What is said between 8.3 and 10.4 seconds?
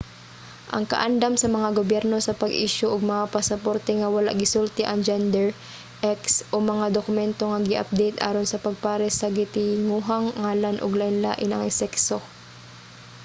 sa pagpares sa gitinguhang